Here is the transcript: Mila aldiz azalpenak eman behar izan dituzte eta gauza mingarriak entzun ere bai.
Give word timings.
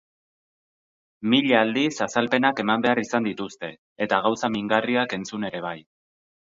Mila 1.33 1.59
aldiz 1.65 1.91
azalpenak 2.07 2.63
eman 2.65 2.87
behar 2.87 3.03
izan 3.05 3.31
dituzte 3.31 3.73
eta 4.09 4.25
gauza 4.29 4.55
mingarriak 4.59 5.19
entzun 5.21 5.51
ere 5.53 5.65
bai. 5.71 5.81